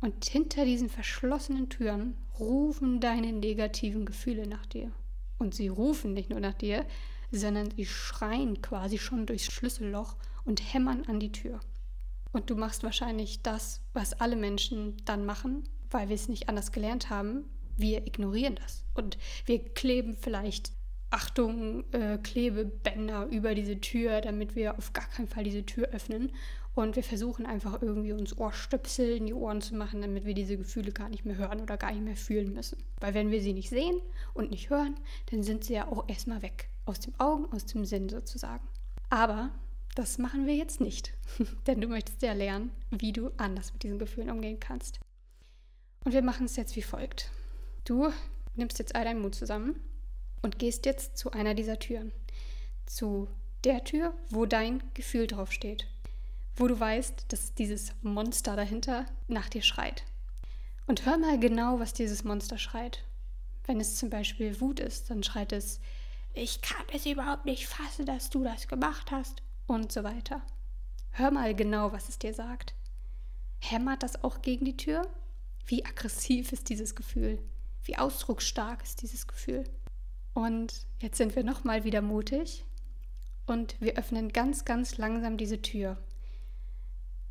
Und 0.00 0.24
hinter 0.24 0.64
diesen 0.64 0.88
verschlossenen 0.88 1.68
Türen 1.68 2.16
rufen 2.36 2.98
deine 2.98 3.32
negativen 3.32 4.04
Gefühle 4.04 4.48
nach 4.48 4.66
dir. 4.66 4.90
Und 5.38 5.54
sie 5.54 5.68
rufen 5.68 6.14
nicht 6.14 6.30
nur 6.30 6.40
nach 6.40 6.54
dir, 6.54 6.84
sondern 7.30 7.70
sie 7.70 7.86
schreien 7.86 8.60
quasi 8.60 8.98
schon 8.98 9.24
durchs 9.24 9.52
Schlüsselloch 9.52 10.16
und 10.44 10.74
hämmern 10.74 11.04
an 11.06 11.20
die 11.20 11.30
Tür. 11.30 11.60
Und 12.32 12.50
du 12.50 12.56
machst 12.56 12.82
wahrscheinlich 12.82 13.40
das, 13.42 13.82
was 13.92 14.14
alle 14.14 14.34
Menschen 14.34 14.96
dann 15.04 15.24
machen, 15.24 15.62
weil 15.92 16.08
wir 16.08 16.16
es 16.16 16.28
nicht 16.28 16.48
anders 16.48 16.72
gelernt 16.72 17.08
haben. 17.08 17.44
Wir 17.76 18.04
ignorieren 18.04 18.56
das. 18.56 18.84
Und 18.94 19.16
wir 19.46 19.60
kleben 19.60 20.16
vielleicht, 20.16 20.72
Achtung, 21.14 21.84
äh, 21.92 22.18
Klebebänder 22.18 23.26
über 23.26 23.54
diese 23.54 23.80
Tür, 23.80 24.20
damit 24.20 24.56
wir 24.56 24.76
auf 24.76 24.92
gar 24.92 25.08
keinen 25.08 25.28
Fall 25.28 25.44
diese 25.44 25.64
Tür 25.64 25.86
öffnen. 25.90 26.32
Und 26.74 26.96
wir 26.96 27.04
versuchen 27.04 27.46
einfach 27.46 27.80
irgendwie 27.82 28.12
uns 28.12 28.36
Ohrstöpsel 28.36 29.18
in 29.18 29.26
die 29.26 29.32
Ohren 29.32 29.60
zu 29.60 29.76
machen, 29.76 30.02
damit 30.02 30.24
wir 30.24 30.34
diese 30.34 30.56
Gefühle 30.56 30.90
gar 30.90 31.08
nicht 31.08 31.24
mehr 31.24 31.36
hören 31.36 31.60
oder 31.60 31.76
gar 31.76 31.92
nicht 31.92 32.02
mehr 32.02 32.16
fühlen 32.16 32.52
müssen. 32.52 32.82
Weil 32.98 33.14
wenn 33.14 33.30
wir 33.30 33.40
sie 33.40 33.52
nicht 33.52 33.68
sehen 33.68 33.94
und 34.34 34.50
nicht 34.50 34.70
hören, 34.70 34.96
dann 35.30 35.44
sind 35.44 35.62
sie 35.62 35.74
ja 35.74 35.86
auch 35.86 36.08
erstmal 36.08 36.42
weg. 36.42 36.68
Aus 36.84 36.98
dem 36.98 37.14
Augen, 37.18 37.46
aus 37.52 37.64
dem 37.64 37.84
Sinn 37.84 38.08
sozusagen. 38.08 38.66
Aber 39.08 39.52
das 39.94 40.18
machen 40.18 40.48
wir 40.48 40.56
jetzt 40.56 40.80
nicht, 40.80 41.14
denn 41.68 41.80
du 41.80 41.86
möchtest 41.86 42.22
ja 42.22 42.32
lernen, 42.32 42.72
wie 42.90 43.12
du 43.12 43.30
anders 43.36 43.72
mit 43.72 43.84
diesen 43.84 44.00
Gefühlen 44.00 44.30
umgehen 44.30 44.58
kannst. 44.58 44.98
Und 46.04 46.12
wir 46.12 46.22
machen 46.22 46.46
es 46.46 46.56
jetzt 46.56 46.74
wie 46.74 46.82
folgt. 46.82 47.30
Du 47.84 48.10
nimmst 48.56 48.80
jetzt 48.80 48.96
all 48.96 49.04
deinen 49.04 49.22
Mut 49.22 49.36
zusammen 49.36 49.76
und 50.44 50.58
gehst 50.58 50.84
jetzt 50.84 51.16
zu 51.16 51.32
einer 51.32 51.54
dieser 51.54 51.78
Türen. 51.78 52.12
Zu 52.84 53.28
der 53.64 53.82
Tür, 53.82 54.14
wo 54.28 54.44
dein 54.44 54.82
Gefühl 54.92 55.26
draufsteht. 55.26 55.88
Wo 56.54 56.68
du 56.68 56.78
weißt, 56.78 57.24
dass 57.28 57.54
dieses 57.54 57.92
Monster 58.02 58.54
dahinter 58.54 59.06
nach 59.26 59.48
dir 59.48 59.62
schreit. 59.62 60.04
Und 60.86 61.06
hör 61.06 61.16
mal 61.16 61.40
genau, 61.40 61.80
was 61.80 61.94
dieses 61.94 62.24
Monster 62.24 62.58
schreit. 62.58 63.02
Wenn 63.64 63.80
es 63.80 63.96
zum 63.96 64.10
Beispiel 64.10 64.60
Wut 64.60 64.80
ist, 64.80 65.08
dann 65.08 65.22
schreit 65.22 65.52
es, 65.52 65.80
ich 66.34 66.60
kann 66.60 66.84
es 66.92 67.06
überhaupt 67.06 67.46
nicht 67.46 67.66
fassen, 67.66 68.04
dass 68.04 68.28
du 68.28 68.44
das 68.44 68.68
gemacht 68.68 69.10
hast 69.10 69.42
und 69.66 69.92
so 69.92 70.04
weiter. 70.04 70.42
Hör 71.12 71.30
mal 71.30 71.54
genau, 71.54 71.92
was 71.92 72.10
es 72.10 72.18
dir 72.18 72.34
sagt. 72.34 72.74
Hämmert 73.60 74.02
das 74.02 74.22
auch 74.22 74.42
gegen 74.42 74.66
die 74.66 74.76
Tür? 74.76 75.08
Wie 75.64 75.86
aggressiv 75.86 76.52
ist 76.52 76.68
dieses 76.68 76.94
Gefühl? 76.94 77.38
Wie 77.84 77.96
ausdrucksstark 77.96 78.82
ist 78.82 79.00
dieses 79.00 79.26
Gefühl? 79.26 79.64
Und 80.34 80.86
jetzt 81.00 81.16
sind 81.16 81.36
wir 81.36 81.44
nochmal 81.44 81.84
wieder 81.84 82.02
mutig 82.02 82.64
und 83.46 83.80
wir 83.80 83.96
öffnen 83.96 84.32
ganz, 84.32 84.64
ganz 84.64 84.98
langsam 84.98 85.36
diese 85.36 85.62
Tür. 85.62 85.96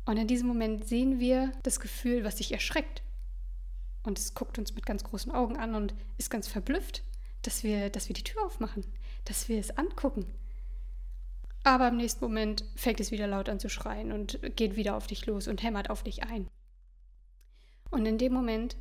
Und 0.06 0.16
in 0.16 0.26
diesem 0.26 0.48
Moment 0.48 0.86
sehen 0.86 1.20
wir 1.20 1.52
das 1.62 1.80
Gefühl, 1.80 2.24
was 2.24 2.38
sich 2.38 2.52
erschreckt. 2.52 3.02
Und 4.02 4.18
es 4.18 4.34
guckt 4.34 4.58
uns 4.58 4.74
mit 4.74 4.84
ganz 4.84 5.04
großen 5.04 5.32
Augen 5.32 5.56
an 5.56 5.74
und 5.74 5.94
ist 6.18 6.30
ganz 6.30 6.46
verblüfft, 6.46 7.02
dass 7.42 7.62
wir, 7.62 7.90
dass 7.90 8.08
wir 8.08 8.14
die 8.14 8.24
Tür 8.24 8.44
aufmachen, 8.44 8.84
dass 9.24 9.48
wir 9.48 9.58
es 9.58 9.76
angucken. 9.76 10.26
Aber 11.62 11.88
im 11.88 11.96
nächsten 11.96 12.22
Moment 12.22 12.64
fängt 12.76 13.00
es 13.00 13.10
wieder 13.10 13.26
laut 13.26 13.48
an 13.48 13.58
zu 13.58 13.70
schreien 13.70 14.12
und 14.12 14.38
geht 14.56 14.76
wieder 14.76 14.96
auf 14.96 15.06
dich 15.06 15.24
los 15.24 15.48
und 15.48 15.62
hämmert 15.62 15.88
auf 15.88 16.02
dich 16.02 16.22
ein. 16.22 16.48
Und 17.90 18.04
in 18.04 18.18
dem 18.18 18.32
Moment 18.34 18.76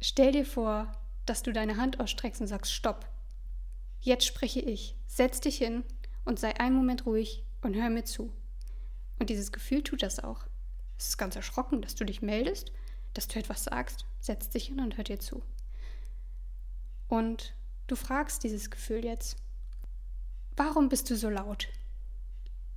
stell 0.00 0.32
dir 0.32 0.46
vor, 0.46 0.92
dass 1.26 1.42
du 1.42 1.52
deine 1.52 1.76
Hand 1.76 2.00
ausstreckst 2.00 2.40
und 2.40 2.46
sagst, 2.46 2.72
stopp. 2.72 3.06
Jetzt 4.00 4.26
spreche 4.26 4.60
ich. 4.60 4.96
Setz 5.06 5.40
dich 5.40 5.58
hin 5.58 5.84
und 6.24 6.38
sei 6.38 6.58
einen 6.58 6.76
Moment 6.76 7.06
ruhig 7.06 7.44
und 7.62 7.74
hör 7.74 7.90
mir 7.90 8.04
zu. 8.04 8.32
Und 9.18 9.30
dieses 9.30 9.52
Gefühl 9.52 9.82
tut 9.82 10.02
das 10.02 10.18
auch. 10.20 10.46
Es 10.98 11.08
ist 11.08 11.18
ganz 11.18 11.36
erschrocken, 11.36 11.82
dass 11.82 11.94
du 11.94 12.04
dich 12.04 12.22
meldest, 12.22 12.72
dass 13.14 13.28
du 13.28 13.38
etwas 13.38 13.64
sagst, 13.64 14.06
setzt 14.20 14.54
dich 14.54 14.66
hin 14.66 14.80
und 14.80 14.96
hört 14.96 15.08
dir 15.08 15.20
zu. 15.20 15.42
Und 17.08 17.54
du 17.86 17.96
fragst 17.96 18.44
dieses 18.44 18.70
Gefühl 18.70 19.04
jetzt, 19.04 19.36
warum 20.56 20.88
bist 20.88 21.10
du 21.10 21.16
so 21.16 21.28
laut? 21.28 21.68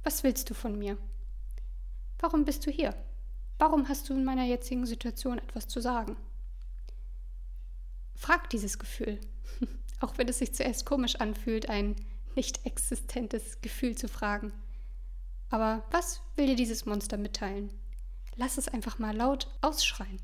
Was 0.03 0.23
willst 0.23 0.49
du 0.49 0.53
von 0.53 0.77
mir? 0.77 0.97
Warum 2.19 2.45
bist 2.45 2.65
du 2.65 2.71
hier? 2.71 2.95
Warum 3.57 3.87
hast 3.87 4.09
du 4.09 4.13
in 4.13 4.25
meiner 4.25 4.45
jetzigen 4.45 4.85
Situation 4.85 5.37
etwas 5.37 5.67
zu 5.67 5.79
sagen? 5.79 6.17
frag 8.15 8.49
dieses 8.49 8.79
Gefühl. 8.79 9.19
Auch 10.03 10.17
wenn 10.17 10.27
es 10.27 10.39
sich 10.39 10.53
zuerst 10.53 10.86
komisch 10.86 11.15
anfühlt, 11.15 11.69
ein 11.69 11.95
nicht 12.36 12.65
existentes 12.65 13.62
Gefühl 13.62 13.98
zu 13.98 14.10
fragen. 14.10 14.51
Aber 15.50 15.86
was 15.91 16.19
will 16.36 16.48
dir 16.48 16.57
dieses 16.57 16.86
Monster 16.86 17.15
mitteilen? 17.15 17.69
Lass 18.36 18.57
es 18.57 18.67
einfach 18.67 19.00
mal 19.00 19.15
laut 19.15 19.48
ausschreien. 19.62 20.22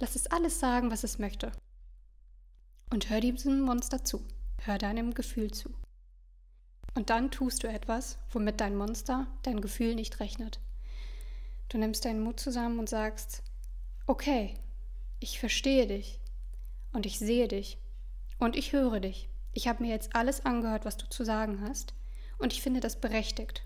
Lass 0.00 0.16
es 0.16 0.26
alles 0.26 0.58
sagen, 0.58 0.90
was 0.90 1.04
es 1.04 1.20
möchte. 1.20 1.52
Und 2.92 3.08
hör 3.10 3.20
diesem 3.20 3.60
Monster 3.60 4.02
zu. 4.02 4.24
Hör 4.58 4.76
deinem 4.76 5.14
Gefühl 5.14 5.52
zu. 5.52 5.72
Und 6.96 7.10
dann 7.10 7.30
tust 7.30 7.62
du 7.62 7.68
etwas, 7.68 8.18
womit 8.32 8.60
dein 8.60 8.74
Monster, 8.74 9.28
dein 9.44 9.60
Gefühl 9.60 9.94
nicht 9.94 10.18
rechnet. 10.18 10.58
Du 11.68 11.78
nimmst 11.78 12.04
deinen 12.04 12.24
Mut 12.24 12.40
zusammen 12.40 12.80
und 12.80 12.88
sagst, 12.88 13.44
okay, 14.08 14.54
ich 15.20 15.38
verstehe 15.38 15.86
dich 15.86 16.18
und 16.92 17.06
ich 17.06 17.20
sehe 17.20 17.46
dich 17.46 17.78
und 18.40 18.56
ich 18.56 18.72
höre 18.72 18.98
dich. 18.98 19.28
Ich 19.52 19.68
habe 19.68 19.84
mir 19.84 19.90
jetzt 19.90 20.16
alles 20.16 20.44
angehört, 20.44 20.84
was 20.84 20.96
du 20.96 21.08
zu 21.08 21.24
sagen 21.24 21.60
hast 21.62 21.94
und 22.38 22.52
ich 22.52 22.62
finde 22.62 22.80
das 22.80 23.00
berechtigt. 23.00 23.62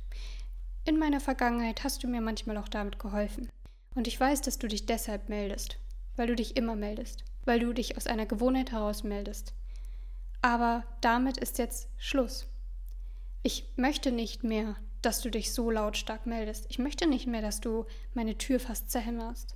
In 0.85 0.99
meiner 0.99 1.21
Vergangenheit 1.21 1.85
hast 1.85 2.03
du 2.03 2.09
mir 2.09 2.21
manchmal 2.21 2.59
auch 2.59 2.69
damit 2.69 2.99
geholfen. 2.99 3.49
Und 3.95 4.07
ich 4.07 4.19
weiß, 4.19 4.43
dass 4.43 4.59
du 4.59 4.69
dich 4.69 4.87
deshalb 4.87 5.29
meldest, 5.29 5.79
weil 6.17 6.27
du 6.27 6.35
dich 6.35 6.57
immer 6.57 6.77
meldest, 6.77 7.25
weil 7.45 7.61
du 7.61 7.73
dich 7.73 7.97
aus 7.97 8.07
einer 8.07 8.27
Gewohnheit 8.27 8.73
heraus 8.73 9.05
meldest. 9.05 9.55
Aber 10.43 10.85
damit 11.01 11.39
ist 11.39 11.59
jetzt 11.59 11.89
Schluss. 11.97 12.47
Ich 13.43 13.73
möchte 13.77 14.11
nicht 14.11 14.43
mehr, 14.43 14.77
dass 15.01 15.21
du 15.21 15.31
dich 15.31 15.53
so 15.53 15.71
lautstark 15.71 16.27
meldest. 16.27 16.67
Ich 16.69 16.79
möchte 16.79 17.07
nicht 17.07 17.27
mehr, 17.27 17.43
dass 17.43 17.61
du 17.61 17.87
meine 18.15 18.37
Tür 18.37 18.59
fast 18.59 18.91
zerhämmerst. 18.91 19.55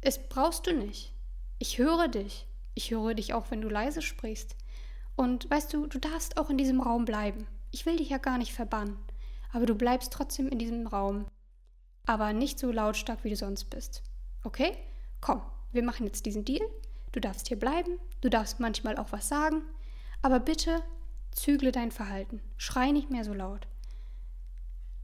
Es 0.00 0.18
brauchst 0.28 0.66
du 0.66 0.72
nicht. 0.72 1.12
Ich 1.58 1.78
höre 1.78 2.08
dich. 2.08 2.46
Ich 2.74 2.90
höre 2.90 3.14
dich 3.14 3.34
auch, 3.34 3.50
wenn 3.50 3.60
du 3.60 3.68
leise 3.68 4.02
sprichst. 4.02 4.56
Und 5.16 5.50
weißt 5.50 5.72
du, 5.72 5.86
du 5.86 5.98
darfst 5.98 6.36
auch 6.36 6.50
in 6.50 6.58
diesem 6.58 6.80
Raum 6.80 7.04
bleiben. 7.04 7.46
Ich 7.70 7.86
will 7.86 7.96
dich 7.96 8.08
ja 8.08 8.18
gar 8.18 8.38
nicht 8.38 8.52
verbannen 8.52 8.96
aber 9.52 9.66
du 9.66 9.74
bleibst 9.74 10.12
trotzdem 10.12 10.48
in 10.48 10.58
diesem 10.58 10.86
Raum. 10.86 11.26
Aber 12.06 12.32
nicht 12.32 12.58
so 12.58 12.70
lautstark, 12.72 13.24
wie 13.24 13.30
du 13.30 13.36
sonst 13.36 13.64
bist. 13.64 14.02
Okay? 14.42 14.76
Komm, 15.20 15.42
wir 15.72 15.82
machen 15.82 16.06
jetzt 16.06 16.26
diesen 16.26 16.44
Deal. 16.44 16.66
Du 17.12 17.20
darfst 17.20 17.48
hier 17.48 17.58
bleiben, 17.58 17.98
du 18.20 18.30
darfst 18.30 18.60
manchmal 18.60 18.96
auch 18.96 19.12
was 19.12 19.28
sagen, 19.28 19.62
aber 20.22 20.38
bitte 20.38 20.82
zügle 21.32 21.72
dein 21.72 21.90
Verhalten. 21.90 22.40
Schrei 22.56 22.92
nicht 22.92 23.10
mehr 23.10 23.24
so 23.24 23.34
laut. 23.34 23.66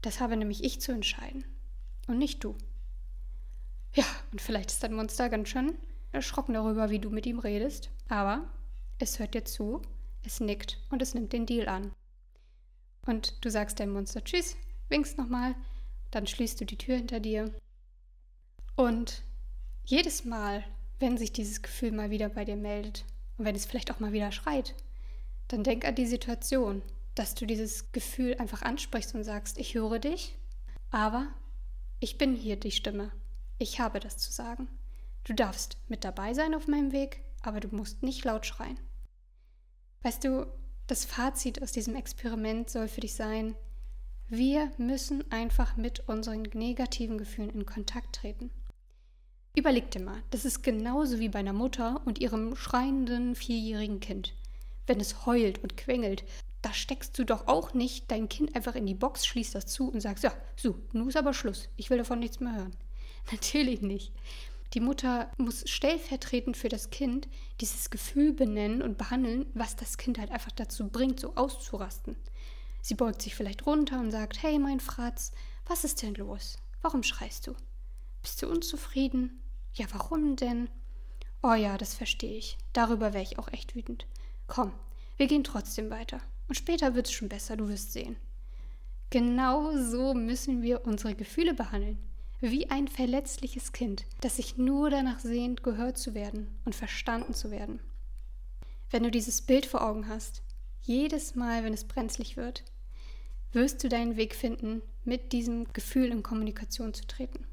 Das 0.01 0.19
habe 0.19 0.37
nämlich 0.37 0.63
ich 0.63 0.79
zu 0.79 0.91
entscheiden 0.91 1.43
und 2.07 2.17
nicht 2.17 2.43
du. 2.43 2.55
Ja, 3.93 4.05
und 4.31 4.41
vielleicht 4.41 4.71
ist 4.71 4.83
dein 4.83 4.93
Monster 4.93 5.29
ganz 5.29 5.49
schön 5.49 5.77
erschrocken 6.11 6.53
darüber, 6.53 6.89
wie 6.89 6.99
du 6.99 7.09
mit 7.09 7.25
ihm 7.25 7.39
redest, 7.39 7.89
aber 8.07 8.47
es 8.99 9.19
hört 9.19 9.33
dir 9.33 9.45
zu, 9.45 9.81
es 10.23 10.39
nickt 10.39 10.79
und 10.89 11.01
es 11.01 11.13
nimmt 11.13 11.33
den 11.33 11.45
Deal 11.45 11.67
an. 11.67 11.91
Und 13.05 13.43
du 13.43 13.49
sagst 13.49 13.79
deinem 13.79 13.93
Monster 13.93 14.23
Tschüss, 14.23 14.55
winkst 14.89 15.17
nochmal, 15.17 15.55
dann 16.11 16.27
schließt 16.27 16.59
du 16.59 16.65
die 16.65 16.77
Tür 16.77 16.97
hinter 16.97 17.19
dir. 17.19 17.53
Und 18.75 19.23
jedes 19.85 20.25
Mal, 20.25 20.63
wenn 20.99 21.17
sich 21.17 21.31
dieses 21.31 21.61
Gefühl 21.61 21.91
mal 21.91 22.09
wieder 22.09 22.29
bei 22.29 22.45
dir 22.45 22.57
meldet 22.57 23.05
und 23.37 23.45
wenn 23.45 23.55
es 23.55 23.65
vielleicht 23.65 23.91
auch 23.91 23.99
mal 23.99 24.13
wieder 24.13 24.31
schreit, 24.31 24.75
dann 25.47 25.63
denk 25.63 25.85
an 25.85 25.95
die 25.95 26.05
Situation, 26.05 26.81
dass 27.15 27.35
du 27.35 27.45
dieses 27.45 27.91
Gefühl 27.91 28.35
einfach 28.37 28.61
ansprichst 28.61 29.15
und 29.15 29.23
sagst, 29.23 29.57
ich 29.57 29.73
höre 29.73 29.99
dich, 29.99 30.35
aber 30.91 31.27
ich 31.99 32.17
bin 32.17 32.35
hier 32.35 32.57
die 32.57 32.71
Stimme. 32.71 33.11
Ich 33.57 33.79
habe 33.79 33.99
das 33.99 34.17
zu 34.17 34.31
sagen. 34.31 34.67
Du 35.27 35.33
darfst 35.33 35.77
mit 35.89 36.05
dabei 36.05 36.33
sein 36.33 36.55
auf 36.55 36.67
meinem 36.67 36.93
Weg, 36.93 37.21
aber 37.41 37.59
du 37.59 37.67
musst 37.75 38.01
nicht 38.01 38.23
laut 38.23 38.45
schreien. 38.45 38.79
Weißt 40.01 40.23
du, 40.23 40.47
das 40.87 41.03
Fazit 41.03 41.61
aus 41.61 41.73
diesem 41.73 41.97
Experiment 41.97 42.69
soll 42.69 42.87
für 42.87 43.01
dich 43.01 43.13
sein, 43.13 43.55
wir 44.29 44.71
müssen 44.77 45.29
einfach 45.29 45.75
mit 45.75 46.07
unseren 46.07 46.43
negativen 46.53 47.17
Gefühlen 47.17 47.49
in 47.49 47.65
Kontakt 47.65 48.15
treten. 48.15 48.51
Überleg 49.53 49.91
dir 49.91 50.01
mal, 50.01 50.21
das 50.29 50.45
ist 50.45 50.63
genauso 50.63 51.19
wie 51.19 51.29
bei 51.29 51.39
einer 51.39 51.51
Mutter 51.51 52.01
und 52.05 52.19
ihrem 52.19 52.55
schreienden 52.55 53.35
vierjährigen 53.35 53.99
Kind. 53.99 54.33
Wenn 54.85 55.01
es 55.01 55.25
heult 55.25 55.61
und 55.61 55.75
quengelt, 55.75 56.23
da 56.61 56.71
steckst 56.73 57.19
du 57.19 57.25
doch 57.25 57.47
auch 57.47 57.73
nicht 57.73 58.09
dein 58.11 58.29
Kind 58.29 58.55
einfach 58.55 58.75
in 58.75 58.85
die 58.85 58.93
Box, 58.93 59.25
schließt 59.25 59.55
das 59.55 59.65
zu 59.65 59.89
und 59.89 59.99
sagst, 59.99 60.23
ja, 60.23 60.33
so, 60.55 60.75
nun 60.93 61.09
ist 61.09 61.17
aber 61.17 61.33
Schluss, 61.33 61.67
ich 61.75 61.89
will 61.89 61.97
davon 61.97 62.19
nichts 62.19 62.39
mehr 62.39 62.55
hören. 62.55 62.75
Natürlich 63.31 63.81
nicht. 63.81 64.13
Die 64.73 64.81
Mutter 64.81 65.31
muss 65.37 65.67
stellvertretend 65.69 66.57
für 66.57 66.69
das 66.69 66.89
Kind 66.89 67.27
dieses 67.61 67.89
Gefühl 67.89 68.33
benennen 68.33 68.81
und 68.81 68.97
behandeln, 68.97 69.45
was 69.53 69.75
das 69.75 69.97
Kind 69.97 70.19
halt 70.19 70.31
einfach 70.31 70.51
dazu 70.51 70.89
bringt, 70.89 71.19
so 71.19 71.35
auszurasten. 71.35 72.17
Sie 72.81 72.95
beugt 72.95 73.21
sich 73.21 73.35
vielleicht 73.35 73.65
runter 73.65 73.99
und 73.99 74.11
sagt, 74.11 74.43
hey 74.43 74.59
mein 74.59 74.79
Fratz, 74.79 75.31
was 75.65 75.83
ist 75.83 76.01
denn 76.01 76.15
los? 76.15 76.57
Warum 76.81 77.03
schreist 77.03 77.47
du? 77.47 77.55
Bist 78.21 78.41
du 78.41 78.49
unzufrieden? 78.49 79.41
Ja, 79.73 79.85
warum 79.91 80.35
denn? 80.35 80.69
Oh 81.41 81.53
ja, 81.53 81.77
das 81.77 81.93
verstehe 81.93 82.37
ich. 82.37 82.57
Darüber 82.73 83.13
wäre 83.13 83.23
ich 83.23 83.39
auch 83.39 83.47
echt 83.53 83.75
wütend. 83.75 84.05
Komm, 84.47 84.73
wir 85.17 85.27
gehen 85.27 85.43
trotzdem 85.43 85.89
weiter. 85.89 86.19
Und 86.47 86.55
später 86.55 86.93
wird 86.93 87.07
es 87.07 87.13
schon 87.13 87.29
besser, 87.29 87.57
du 87.57 87.67
wirst 87.69 87.93
sehen. 87.93 88.17
Genau 89.09 89.71
so 89.77 90.13
müssen 90.13 90.61
wir 90.61 90.85
unsere 90.85 91.15
Gefühle 91.15 91.53
behandeln 91.53 91.99
wie 92.39 92.69
ein 92.69 92.87
verletzliches 92.87 93.71
Kind, 93.71 94.05
das 94.21 94.35
sich 94.35 94.57
nur 94.57 94.89
danach 94.89 95.19
sehnt, 95.19 95.63
gehört 95.63 95.97
zu 95.97 96.13
werden 96.13 96.47
und 96.65 96.75
verstanden 96.75 97.33
zu 97.33 97.51
werden. 97.51 97.79
Wenn 98.89 99.03
du 99.03 99.11
dieses 99.11 99.41
Bild 99.41 99.65
vor 99.65 99.81
Augen 99.81 100.07
hast, 100.07 100.43
jedes 100.81 101.35
Mal, 101.35 101.63
wenn 101.63 101.73
es 101.73 101.83
brenzlig 101.83 102.37
wird, 102.37 102.63
wirst 103.51 103.83
du 103.83 103.89
deinen 103.89 104.17
Weg 104.17 104.35
finden, 104.35 104.81
mit 105.03 105.33
diesem 105.33 105.71
Gefühl 105.73 106.11
in 106.11 106.23
Kommunikation 106.23 106.93
zu 106.93 107.05
treten. 107.07 107.45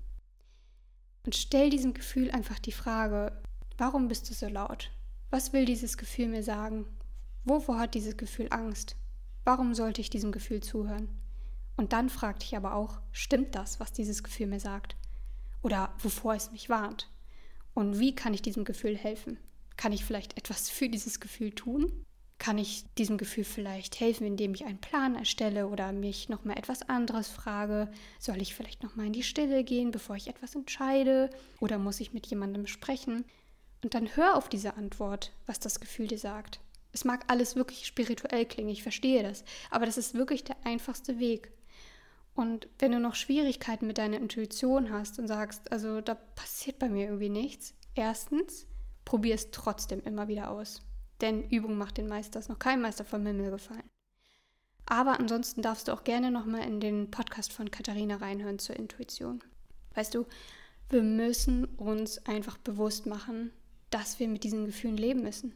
Und 1.24 1.34
stell 1.34 1.70
diesem 1.70 1.94
Gefühl 1.94 2.30
einfach 2.30 2.58
die 2.58 2.72
Frage, 2.72 3.32
warum 3.78 4.08
bist 4.08 4.28
du 4.28 4.34
so 4.34 4.48
laut? 4.48 4.90
Was 5.30 5.52
will 5.52 5.64
dieses 5.64 5.96
Gefühl 5.96 6.28
mir 6.28 6.42
sagen? 6.42 6.86
Wovor 7.44 7.78
hat 7.78 7.94
dieses 7.94 8.16
Gefühl 8.16 8.48
Angst? 8.50 8.96
Warum 9.44 9.74
sollte 9.74 10.00
ich 10.00 10.10
diesem 10.10 10.32
Gefühl 10.32 10.62
zuhören? 10.62 11.08
Und 11.76 11.92
dann 11.92 12.08
frag 12.08 12.38
dich 12.40 12.56
aber 12.56 12.74
auch, 12.74 13.00
stimmt 13.12 13.54
das, 13.54 13.80
was 13.80 13.92
dieses 13.92 14.22
Gefühl 14.22 14.46
mir 14.46 14.60
sagt? 14.60 14.96
Oder 15.62 15.94
wovor 15.98 16.34
es 16.34 16.52
mich 16.52 16.68
warnt? 16.68 17.10
Und 17.74 17.98
wie 17.98 18.14
kann 18.14 18.34
ich 18.34 18.42
diesem 18.42 18.64
Gefühl 18.64 18.96
helfen? 18.96 19.38
Kann 19.76 19.92
ich 19.92 20.04
vielleicht 20.04 20.36
etwas 20.38 20.70
für 20.70 20.88
dieses 20.88 21.20
Gefühl 21.20 21.50
tun? 21.50 22.04
Kann 22.38 22.58
ich 22.58 22.84
diesem 22.94 23.16
Gefühl 23.16 23.44
vielleicht 23.44 23.98
helfen, 24.00 24.26
indem 24.26 24.54
ich 24.54 24.64
einen 24.64 24.80
Plan 24.80 25.14
erstelle 25.14 25.68
oder 25.68 25.92
mich 25.92 26.28
nochmal 26.28 26.58
etwas 26.58 26.88
anderes 26.88 27.28
frage? 27.28 27.90
Soll 28.18 28.40
ich 28.42 28.54
vielleicht 28.54 28.82
nochmal 28.82 29.06
in 29.06 29.12
die 29.12 29.22
Stille 29.22 29.64
gehen, 29.64 29.90
bevor 29.90 30.16
ich 30.16 30.28
etwas 30.28 30.54
entscheide? 30.54 31.30
Oder 31.60 31.78
muss 31.78 32.00
ich 32.00 32.12
mit 32.12 32.26
jemandem 32.26 32.66
sprechen? 32.66 33.24
Und 33.82 33.94
dann 33.94 34.14
hör 34.16 34.36
auf 34.36 34.48
diese 34.48 34.76
Antwort, 34.76 35.32
was 35.46 35.58
das 35.58 35.80
Gefühl 35.80 36.06
dir 36.06 36.18
sagt. 36.18 36.60
Es 36.92 37.04
mag 37.04 37.24
alles 37.26 37.56
wirklich 37.56 37.86
spirituell 37.86 38.46
klingen, 38.46 38.70
ich 38.70 38.82
verstehe 38.82 39.22
das, 39.22 39.44
aber 39.70 39.84
das 39.84 39.98
ist 39.98 40.14
wirklich 40.14 40.44
der 40.44 40.56
einfachste 40.64 41.18
Weg. 41.18 41.50
Und 42.34 42.68
wenn 42.80 42.92
du 42.92 42.98
noch 42.98 43.14
Schwierigkeiten 43.14 43.86
mit 43.86 43.98
deiner 43.98 44.16
Intuition 44.16 44.90
hast 44.90 45.18
und 45.18 45.28
sagst, 45.28 45.70
also 45.70 46.00
da 46.00 46.14
passiert 46.14 46.80
bei 46.80 46.88
mir 46.88 47.04
irgendwie 47.04 47.28
nichts, 47.28 47.74
erstens, 47.94 48.66
probier 49.04 49.36
es 49.36 49.52
trotzdem 49.52 50.00
immer 50.00 50.26
wieder 50.26 50.50
aus. 50.50 50.82
Denn 51.20 51.48
Übung 51.48 51.78
macht 51.78 51.96
den 51.96 52.08
Meister, 52.08 52.40
ist 52.40 52.48
noch 52.48 52.58
kein 52.58 52.80
Meister 52.80 53.04
vom 53.04 53.24
Himmel 53.24 53.52
gefallen. 53.52 53.88
Aber 54.86 55.18
ansonsten 55.20 55.62
darfst 55.62 55.86
du 55.86 55.92
auch 55.92 56.02
gerne 56.04 56.30
nochmal 56.30 56.66
in 56.66 56.80
den 56.80 57.10
Podcast 57.10 57.52
von 57.52 57.70
Katharina 57.70 58.16
reinhören 58.16 58.58
zur 58.58 58.76
Intuition. 58.76 59.42
Weißt 59.94 60.14
du, 60.14 60.26
wir 60.90 61.02
müssen 61.02 61.64
uns 61.64 62.18
einfach 62.26 62.58
bewusst 62.58 63.06
machen, 63.06 63.52
dass 63.90 64.18
wir 64.18 64.28
mit 64.28 64.42
diesen 64.42 64.66
Gefühlen 64.66 64.96
leben 64.96 65.22
müssen. 65.22 65.54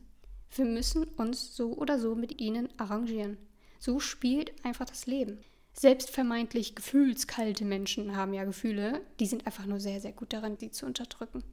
Wir 0.55 0.65
müssen 0.65 1.05
uns 1.05 1.57
so 1.57 1.73
oder 1.73 1.99
so 1.99 2.15
mit 2.15 2.41
ihnen 2.41 2.69
arrangieren. 2.79 3.37
So 3.81 3.99
spielt 3.99 4.65
einfach 4.65 4.87
das 4.87 5.07
Leben 5.07 5.41
selbst 5.79 6.11
vermeintlich 6.11 6.75
gefühlskalte 6.75 7.65
Menschen 7.65 8.17
haben 8.17 8.35
ja 8.35 8.45
Gefühle, 8.45 9.01
die 9.21 9.27
sind 9.27 9.47
einfach 9.47 9.65
nur 9.65 9.79
sehr, 9.79 10.01
sehr 10.01 10.13
gut 10.13 10.33
darin, 10.33 10.57
sie 10.59 10.71
zu 10.71 10.87
unterdrücken. 10.87 11.45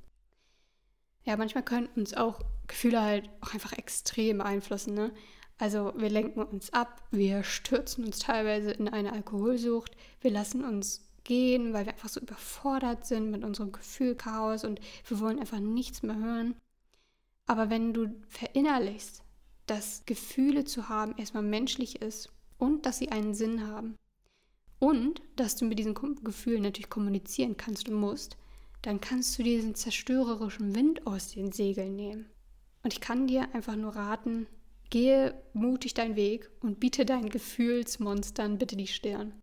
Ja, 1.23 1.37
manchmal 1.37 1.63
können 1.63 1.89
uns 1.95 2.13
auch 2.13 2.41
Gefühle 2.67 3.01
halt 3.01 3.29
auch 3.41 3.53
einfach 3.53 3.73
extrem 3.73 4.39
beeinflussen. 4.39 4.93
Ne? 4.93 5.11
Also 5.57 5.93
wir 5.95 6.09
lenken 6.09 6.41
uns 6.41 6.73
ab, 6.73 7.03
wir 7.11 7.43
stürzen 7.43 8.05
uns 8.05 8.19
teilweise 8.19 8.71
in 8.71 8.89
eine 8.89 9.13
Alkoholsucht, 9.13 9.91
wir 10.21 10.31
lassen 10.31 10.63
uns 10.63 11.07
gehen, 11.23 11.73
weil 11.73 11.85
wir 11.85 11.93
einfach 11.93 12.09
so 12.09 12.19
überfordert 12.19 13.05
sind 13.05 13.31
mit 13.31 13.43
unserem 13.43 13.71
Gefühlchaos 13.71 14.63
und 14.63 14.79
wir 15.07 15.19
wollen 15.19 15.39
einfach 15.39 15.59
nichts 15.59 16.03
mehr 16.03 16.17
hören. 16.17 16.55
Aber 17.47 17.69
wenn 17.69 17.93
du 17.93 18.13
verinnerlichst, 18.27 19.23
dass 19.67 20.03
Gefühle 20.05 20.65
zu 20.65 20.89
haben 20.89 21.15
erstmal 21.17 21.43
menschlich 21.43 22.01
ist 22.01 22.31
und 22.57 22.85
dass 22.85 22.97
sie 22.99 23.11
einen 23.11 23.33
Sinn 23.33 23.67
haben, 23.67 23.97
und 24.85 25.23
dass 25.35 25.55
du 25.55 25.65
mit 25.65 25.79
diesen 25.79 25.95
Gefühlen 26.23 26.61
natürlich 26.61 26.91
kommunizieren 26.91 27.57
kannst 27.57 27.89
und 27.89 27.95
musst, 27.95 28.37
dann 28.83 29.01
kannst 29.01 29.37
du 29.39 29.41
diesen 29.41 29.73
zerstörerischen 29.73 30.75
Wind 30.75 31.07
aus 31.07 31.31
den 31.31 31.51
Segeln 31.51 31.95
nehmen. 31.95 32.27
Und 32.83 32.93
ich 32.93 33.01
kann 33.01 33.25
dir 33.25 33.47
einfach 33.55 33.75
nur 33.75 33.95
raten, 33.95 34.45
gehe 34.91 35.33
mutig 35.53 35.95
deinen 35.95 36.15
Weg 36.15 36.51
und 36.61 36.79
biete 36.79 37.03
deinen 37.03 37.29
Gefühlsmonstern 37.29 38.59
bitte 38.59 38.75
die 38.75 38.85
Stirn. 38.85 39.33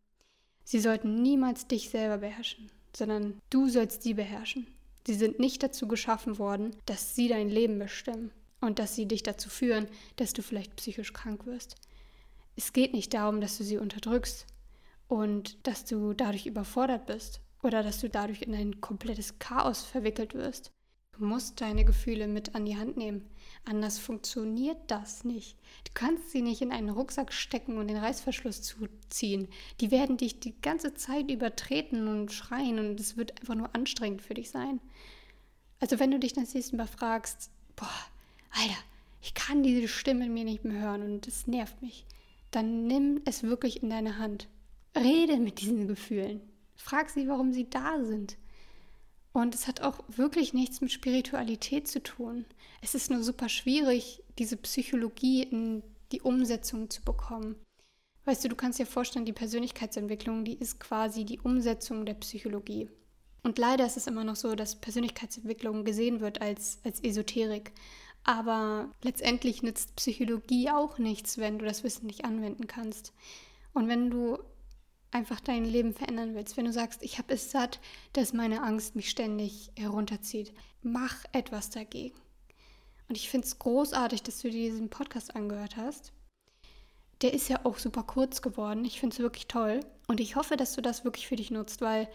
Sie 0.62 0.78
sollten 0.78 1.22
niemals 1.22 1.66
dich 1.66 1.90
selber 1.90 2.18
beherrschen, 2.18 2.70
sondern 2.96 3.40
du 3.50 3.68
sollst 3.68 4.04
sie 4.04 4.14
beherrschen. 4.14 4.68
Sie 5.08 5.14
sind 5.14 5.40
nicht 5.40 5.61
dazu 5.64 5.88
geschaffen 5.88 6.38
worden, 6.38 6.70
dass 6.87 7.16
sie 7.16 7.26
dein 7.26 7.49
Leben 7.49 7.80
bestimmen 7.80 8.30
und 8.61 8.78
dass 8.78 8.94
sie 8.94 9.06
dich 9.06 9.25
dazu 9.25 9.50
führen, 9.50 9.88
dass 10.14 10.34
du 10.34 10.40
vielleicht 10.40 10.76
psychisch 10.76 11.12
krank 11.12 11.46
wirst. 11.46 11.75
Es 12.54 12.72
geht 12.72 12.92
nicht 12.92 13.12
darum, 13.12 13.40
dass 13.40 13.58
du 13.58 13.64
sie 13.64 13.78
unterdrückst 13.78 14.46
und 15.12 15.66
dass 15.66 15.85
du 15.85 16.14
dadurch 16.14 16.47
überfordert 16.47 17.04
bist 17.04 17.42
oder 17.62 17.83
dass 17.83 18.00
du 18.00 18.09
dadurch 18.09 18.40
in 18.40 18.54
ein 18.54 18.81
komplettes 18.81 19.38
Chaos 19.38 19.83
verwickelt 19.83 20.33
wirst. 20.33 20.73
Du 21.12 21.26
musst 21.26 21.61
deine 21.61 21.85
Gefühle 21.85 22.26
mit 22.28 22.54
an 22.54 22.64
die 22.64 22.78
Hand 22.78 22.97
nehmen. 22.97 23.28
Anders 23.66 23.99
funktioniert 23.99 24.78
das 24.87 25.25
nicht. 25.25 25.59
Du 25.85 25.90
kannst 25.92 26.31
sie 26.31 26.40
nicht 26.40 26.62
in 26.62 26.73
einen 26.73 26.88
Rucksack 26.88 27.31
stecken 27.31 27.76
und 27.76 27.88
den 27.88 27.99
Reißverschluss 27.99 28.62
zuziehen. 28.62 29.49
Die 29.83 29.90
werden 29.90 30.16
dich 30.16 30.40
die 30.40 30.59
ganze 30.62 30.95
Zeit 30.95 31.31
übertreten 31.31 32.09
und 32.09 32.33
schreien 32.33 32.78
und 32.78 32.99
es 32.99 33.19
wird 33.19 33.38
einfach 33.38 33.54
nur 33.54 33.75
anstrengend 33.75 34.23
für 34.23 34.33
dich 34.33 34.49
sein. 34.49 34.81
Also 35.78 36.00
wenn 36.00 36.11
du 36.11 36.19
dich 36.19 36.33
das 36.33 36.54
nächste 36.54 36.76
Mal 36.76 36.87
fragst, 36.87 37.50
boah, 37.76 37.90
Alter, 38.52 38.78
ich 39.21 39.35
kann 39.35 39.62
diese 39.62 39.88
Stimme 39.88 40.31
mir 40.31 40.45
nicht 40.45 40.64
mehr 40.64 40.81
hören 40.81 41.02
und 41.02 41.28
es 41.28 41.47
nervt 41.47 41.83
mich, 41.83 42.07
dann 42.50 42.87
nimm 42.87 43.21
es 43.26 43.42
wirklich 43.42 43.83
in 43.83 43.90
deine 43.90 44.16
Hand. 44.16 44.49
Rede 44.96 45.38
mit 45.38 45.61
diesen 45.61 45.88
Gefühlen. 45.88 46.40
Frag 46.76 47.11
sie, 47.11 47.28
warum 47.28 47.52
sie 47.52 47.68
da 47.68 48.04
sind. 48.04 48.37
Und 49.32 49.54
es 49.54 49.66
hat 49.66 49.80
auch 49.80 50.00
wirklich 50.08 50.52
nichts 50.52 50.80
mit 50.80 50.92
Spiritualität 50.92 51.88
zu 51.88 52.02
tun. 52.02 52.44
Es 52.82 52.94
ist 52.94 53.11
nur 53.11 53.22
super 53.22 53.49
schwierig, 53.49 54.22
diese 54.38 54.56
Psychologie 54.58 55.42
in 55.42 55.82
die 56.12 56.20
Umsetzung 56.20 56.90
zu 56.90 57.02
bekommen. 57.02 57.56
Weißt 58.25 58.44
du, 58.44 58.49
du 58.49 58.56
kannst 58.56 58.78
dir 58.78 58.87
vorstellen, 58.87 59.25
die 59.25 59.32
Persönlichkeitsentwicklung, 59.32 60.44
die 60.44 60.54
ist 60.54 60.78
quasi 60.78 61.25
die 61.25 61.40
Umsetzung 61.40 62.04
der 62.04 62.14
Psychologie. 62.14 62.88
Und 63.42 63.58
leider 63.58 63.87
ist 63.87 63.96
es 63.96 64.06
immer 64.06 64.22
noch 64.22 64.37
so, 64.37 64.54
dass 64.54 64.76
Persönlichkeitsentwicklung 64.80 65.84
gesehen 65.84 66.20
wird 66.20 66.40
als, 66.40 66.78
als 66.84 67.02
Esoterik. 67.02 67.72
Aber 68.25 68.90
letztendlich 69.02 69.62
nützt 69.62 69.96
Psychologie 69.96 70.70
auch 70.70 70.99
nichts, 70.99 71.38
wenn 71.38 71.58
du 71.58 71.64
das 71.64 71.82
Wissen 71.82 72.06
nicht 72.06 72.25
anwenden 72.25 72.68
kannst. 72.68 73.12
Und 73.72 73.88
wenn 73.88 74.11
du 74.11 74.38
einfach 75.12 75.40
dein 75.40 75.64
Leben 75.64 75.92
verändern 75.95 76.35
willst, 76.35 76.57
wenn 76.57 76.64
du 76.64 76.73
sagst, 76.73 77.02
ich 77.02 77.19
habe 77.19 77.35
es 77.35 77.50
satt, 77.50 77.81
dass 78.14 78.33
meine 78.33 78.62
Angst 78.62 78.97
mich 78.97 79.11
ständig 79.11 79.71
herunterzieht, 79.76 80.52
mach 80.83 81.25
etwas 81.33 81.71
dagegen. 81.71 82.19
Und 83.09 83.16
ich 83.16 83.28
finde 83.28 83.47
es 83.47 83.59
großartig, 83.59 84.23
dass 84.23 84.40
du 84.40 84.50
dir 84.50 84.71
diesen 84.71 84.88
Podcast 84.88 85.37
angehört 85.37 85.76
hast. 85.76 86.12
Der 87.21 87.35
ist 87.35 87.49
ja 87.49 87.61
auch 87.64 87.78
super 87.78 88.02
kurz 88.02 88.42
geworden. 88.42 88.85
Ich 88.85 88.99
finde 88.99 89.14
es 89.14 89.21
wirklich 89.21 89.47
toll. 89.47 89.81
Und 90.09 90.19
ich 90.19 90.35
hoffe, 90.35 90.57
dass 90.57 90.75
du 90.75 90.81
das 90.81 91.04
wirklich 91.04 91.28
für 91.28 91.37
dich 91.37 91.50
nutzt, 91.50 91.83
weil 91.83 92.09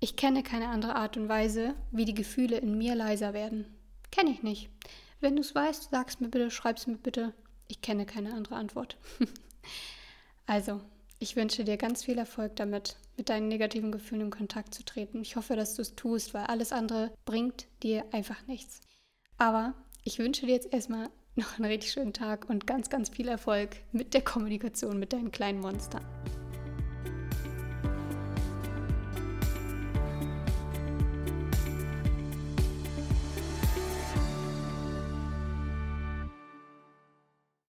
ich 0.00 0.16
kenne 0.16 0.42
keine 0.42 0.68
andere 0.68 0.96
Art 0.96 1.16
und 1.16 1.28
Weise, 1.28 1.74
wie 1.90 2.04
die 2.04 2.14
Gefühle 2.14 2.58
in 2.58 2.78
mir 2.78 2.94
leiser 2.94 3.34
werden. 3.34 3.66
Kenne 4.10 4.30
ich 4.30 4.42
nicht. 4.42 4.70
Wenn 5.20 5.36
du 5.36 5.42
es 5.42 5.54
weißt, 5.54 5.88
sag's 5.90 6.20
mir 6.20 6.28
bitte, 6.28 6.50
schreib's 6.50 6.86
mir 6.86 6.96
bitte. 6.96 7.34
Ich 7.68 7.80
kenne 7.80 8.06
keine 8.06 8.34
andere 8.34 8.56
Antwort. 8.56 8.96
also, 10.46 10.80
ich 11.22 11.36
wünsche 11.36 11.62
dir 11.62 11.76
ganz 11.76 12.02
viel 12.02 12.18
Erfolg 12.18 12.56
damit, 12.56 12.96
mit 13.16 13.28
deinen 13.28 13.46
negativen 13.46 13.92
Gefühlen 13.92 14.22
in 14.22 14.30
Kontakt 14.30 14.74
zu 14.74 14.84
treten. 14.84 15.22
Ich 15.22 15.36
hoffe, 15.36 15.54
dass 15.54 15.76
du 15.76 15.82
es 15.82 15.94
tust, 15.94 16.34
weil 16.34 16.46
alles 16.46 16.72
andere 16.72 17.12
bringt 17.24 17.68
dir 17.84 18.04
einfach 18.10 18.44
nichts. 18.48 18.80
Aber 19.38 19.74
ich 20.02 20.18
wünsche 20.18 20.46
dir 20.46 20.52
jetzt 20.52 20.72
erstmal 20.72 21.08
noch 21.36 21.56
einen 21.56 21.66
richtig 21.66 21.92
schönen 21.92 22.12
Tag 22.12 22.50
und 22.50 22.66
ganz, 22.66 22.90
ganz 22.90 23.08
viel 23.08 23.28
Erfolg 23.28 23.70
mit 23.92 24.14
der 24.14 24.22
Kommunikation 24.22 24.98
mit 24.98 25.12
deinen 25.12 25.30
kleinen 25.30 25.60
Monstern. 25.60 26.04